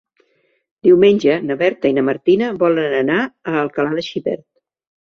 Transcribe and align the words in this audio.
Diumenge 0.87 1.35
na 1.51 1.59
Berta 1.61 1.91
i 1.93 1.97
na 1.99 2.05
Martina 2.09 2.51
volen 2.65 2.99
anar 3.05 3.23
a 3.31 3.57
Alcalà 3.65 3.97
de 4.01 4.11
Xivert. 4.13 4.47